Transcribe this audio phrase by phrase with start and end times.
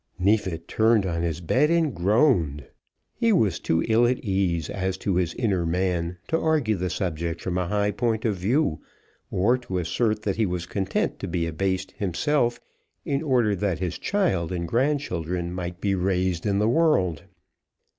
[0.17, 2.65] Neefit turned on his bed and groaned.
[3.13, 7.39] He was too ill at ease as to his inner man to argue the subject
[7.39, 8.81] from a high point of view,
[9.29, 12.59] or to assert that he was content to be abased himself
[13.05, 17.21] in order that his child and grandchildren might be raised in the world.